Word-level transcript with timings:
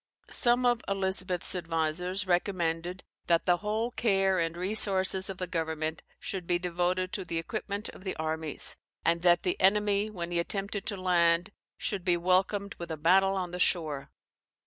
Some 0.31 0.65
of 0.65 0.81
Elizabeth's 0.87 1.53
advisers 1.55 2.25
recommended 2.25 3.03
that 3.27 3.45
the 3.45 3.57
whole 3.57 3.91
care 3.91 4.39
and 4.39 4.57
resources 4.57 5.29
of 5.29 5.37
the 5.37 5.45
government 5.45 6.01
should 6.19 6.47
be 6.47 6.57
devoted 6.57 7.13
to 7.13 7.23
the 7.23 7.37
equipment 7.37 7.87
of 7.89 8.03
the 8.03 8.15
armies, 8.15 8.77
and 9.05 9.21
that 9.21 9.43
the 9.43 9.61
enemy, 9.61 10.09
when 10.09 10.31
he 10.31 10.39
attempted 10.39 10.87
to 10.87 10.97
land, 10.97 11.51
should 11.77 12.03
be 12.03 12.17
welcomed 12.17 12.73
with 12.79 12.89
a 12.89 12.97
battle 12.97 13.35
on 13.35 13.51
the 13.51 13.59
shore. 13.59 14.09